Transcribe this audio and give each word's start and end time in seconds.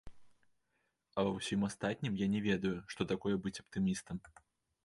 А 1.17 1.25
ва 1.27 1.31
ўсім 1.35 1.67
астатнім 1.69 2.13
я 2.25 2.31
не 2.37 2.41
ведаю, 2.49 2.75
што 2.95 3.01
такое 3.15 3.35
быць 3.45 3.57
аптымістам. 3.63 4.17